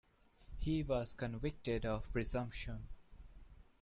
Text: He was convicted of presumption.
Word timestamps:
He 0.57 0.81
was 0.81 1.13
convicted 1.13 1.85
of 1.85 2.11
presumption. 2.11 2.87